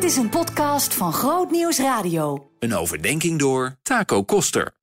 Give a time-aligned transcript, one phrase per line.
[0.00, 2.50] Dit is een podcast van Groot Nieuws Radio.
[2.58, 4.74] Een overdenking door Taco Koster.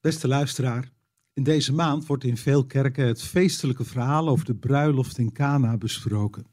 [0.00, 0.92] Beste luisteraar,
[1.32, 5.76] in deze maand wordt in veel kerken het feestelijke verhaal over de bruiloft in Cana
[5.76, 6.46] besproken.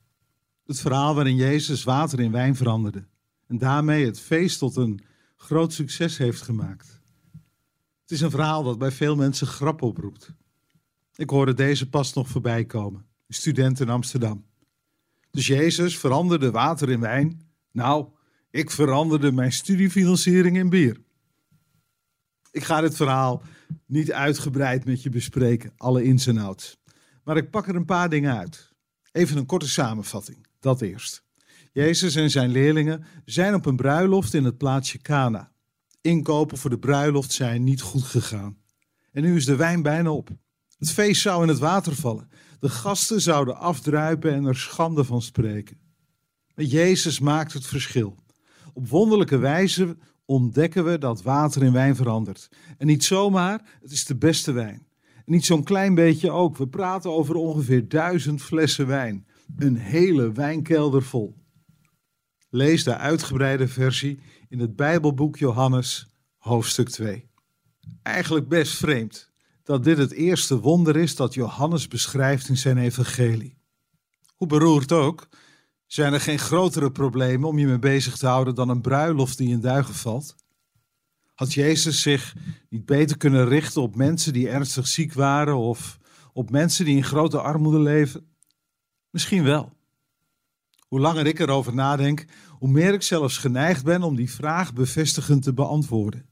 [0.65, 3.07] Het verhaal waarin Jezus water in wijn veranderde
[3.47, 5.03] en daarmee het feest tot een
[5.35, 7.01] groot succes heeft gemaakt.
[8.01, 10.33] Het is een verhaal dat bij veel mensen grap oproept.
[11.15, 14.45] Ik hoorde deze pas nog voorbij komen, een student in Amsterdam.
[15.31, 17.47] Dus Jezus veranderde water in wijn.
[17.71, 18.07] Nou,
[18.51, 20.97] ik veranderde mijn studiefinanciering in bier.
[22.51, 23.43] Ik ga dit verhaal
[23.85, 26.77] niet uitgebreid met je bespreken, alle ins en outs.
[27.23, 28.73] Maar ik pak er een paar dingen uit.
[29.11, 31.23] Even een korte samenvatting, dat eerst.
[31.71, 35.51] Jezus en zijn leerlingen zijn op een bruiloft in het plaatsje Cana.
[36.01, 38.57] Inkopen voor de bruiloft zijn niet goed gegaan.
[39.11, 40.29] En nu is de wijn bijna op.
[40.77, 42.29] Het feest zou in het water vallen.
[42.59, 45.88] De gasten zouden afdruipen en er schande van spreken.
[46.67, 48.15] Jezus maakt het verschil.
[48.73, 52.49] Op wonderlijke wijze ontdekken we dat water in wijn verandert.
[52.77, 54.87] En niet zomaar, het is de beste wijn.
[55.15, 56.57] En niet zo'n klein beetje ook.
[56.57, 59.27] We praten over ongeveer duizend flessen wijn.
[59.57, 61.37] Een hele wijnkelder vol.
[62.49, 66.07] Lees de uitgebreide versie in het Bijbelboek Johannes,
[66.37, 67.29] hoofdstuk 2.
[68.01, 69.31] Eigenlijk best vreemd
[69.63, 73.57] dat dit het eerste wonder is dat Johannes beschrijft in zijn evangelie.
[74.35, 75.27] Hoe beroerd ook,
[75.91, 79.49] zijn er geen grotere problemen om je mee bezig te houden dan een bruiloft die
[79.49, 80.35] in duigen valt?
[81.33, 82.35] Had Jezus zich
[82.69, 85.99] niet beter kunnen richten op mensen die ernstig ziek waren of
[86.33, 88.35] op mensen die in grote armoede leven?
[89.09, 89.73] Misschien wel.
[90.87, 95.43] Hoe langer ik erover nadenk, hoe meer ik zelfs geneigd ben om die vraag bevestigend
[95.43, 96.29] te beantwoorden.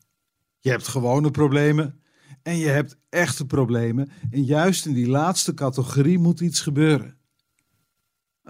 [0.60, 2.02] Je hebt gewone problemen
[2.44, 7.18] en je hebt echte problemen en juist in die laatste categorie moet iets gebeuren.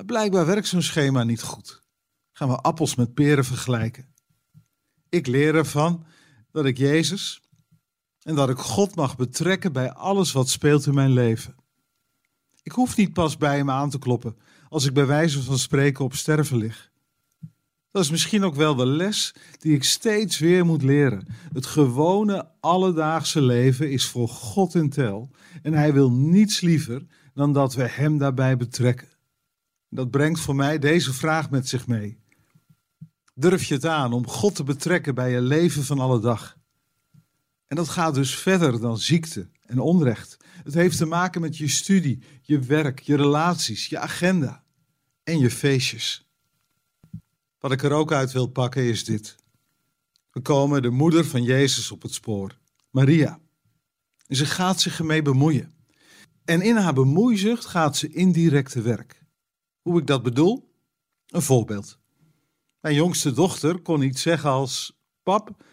[0.06, 1.84] Blijkbaar werkt zo'n schema niet goed.
[2.32, 4.14] Gaan we appels met peren vergelijken.
[5.10, 6.06] Ik leer ervan
[6.52, 7.42] dat ik Jezus
[8.22, 11.56] en dat ik God mag betrekken bij alles wat speelt in mijn leven.
[12.64, 14.38] Ik hoef niet pas bij hem aan te kloppen
[14.70, 16.92] als ik bij wijze van spreken op sterven lig.
[17.92, 21.28] Dat is misschien ook wel de les die ik steeds weer moet leren.
[21.54, 25.30] Het gewone alledaagse leven is voor God in tel
[25.62, 29.17] en hij wil niets liever dan dat we hem daarbij betrekken.
[29.90, 32.18] Dat brengt voor mij deze vraag met zich mee.
[33.34, 36.58] Durf je het aan om God te betrekken bij je leven van alle dag?
[37.68, 40.38] En dat gaat dus verder dan ziekte en onrecht.
[40.64, 44.64] Het heeft te maken met je studie, je werk, je relaties, je agenda
[45.24, 46.28] en je feestjes.
[47.60, 49.36] Wat ik er ook uit wil pakken is dit.
[50.32, 52.58] We komen de moeder van Jezus op het spoor,
[52.90, 53.40] Maria.
[54.28, 55.74] En ze gaat zich ermee bemoeien.
[56.46, 59.24] En in haar bemoeizucht gaat ze indirect te werk.
[59.88, 60.74] Hoe ik dat bedoel?
[61.28, 62.00] Een voorbeeld.
[62.80, 65.64] Mijn jongste dochter kon iets zeggen als: Pap,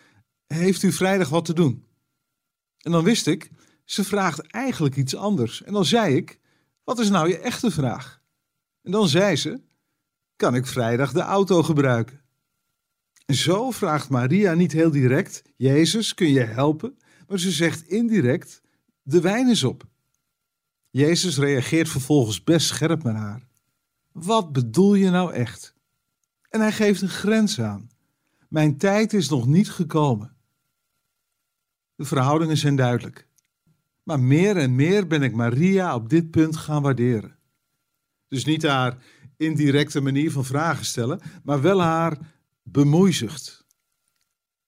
[0.47, 1.87] heeft u vrijdag wat te doen?
[2.79, 3.51] En dan wist ik,
[3.85, 5.63] ze vraagt eigenlijk iets anders.
[5.63, 6.41] En dan zei ik:
[6.85, 8.23] Wat is nou je echte vraag?
[8.83, 9.61] En dan zei ze:
[10.37, 12.21] Kan ik vrijdag de auto gebruiken?
[13.27, 16.99] En zo vraagt Maria niet heel direct: Jezus, kun je helpen?
[17.29, 18.61] Maar ze zegt indirect:
[19.03, 19.85] De wijn is op.
[20.91, 23.53] Jezus reageert vervolgens best scherp met haar.
[24.15, 25.75] Wat bedoel je nou echt?
[26.49, 27.91] En hij geeft een grens aan.
[28.49, 30.37] Mijn tijd is nog niet gekomen.
[31.95, 33.29] De verhoudingen zijn duidelijk.
[34.03, 37.39] Maar meer en meer ben ik Maria op dit punt gaan waarderen.
[38.29, 39.05] Dus niet haar
[39.37, 42.19] indirecte manier van vragen stellen, maar wel haar
[42.63, 43.67] bemoeizucht.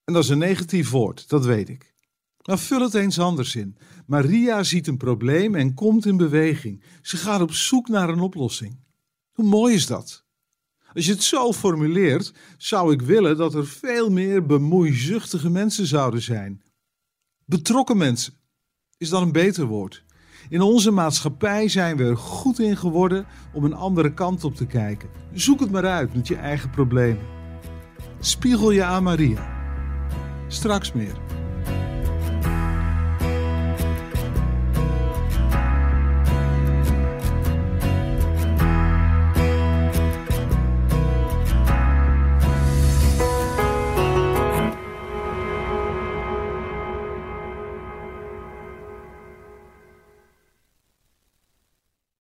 [0.05, 1.95] En dat is een negatief woord, dat weet ik.
[2.43, 3.77] Maar vul het eens anders in.
[4.06, 6.85] Maria ziet een probleem en komt in beweging.
[7.03, 8.85] Ze gaat op zoek naar een oplossing.
[9.37, 10.25] Hoe mooi is dat?
[10.93, 16.23] Als je het zo formuleert, zou ik willen dat er veel meer bemoeizuchtige mensen zouden
[16.23, 16.63] zijn.
[17.45, 18.33] Betrokken mensen
[18.97, 20.05] is dan een beter woord.
[20.49, 24.67] In onze maatschappij zijn we er goed in geworden om een andere kant op te
[24.67, 25.09] kijken.
[25.33, 27.27] Zoek het maar uit met je eigen problemen.
[28.21, 29.55] Spiegel je aan Maria.
[30.49, 31.25] Straks meer.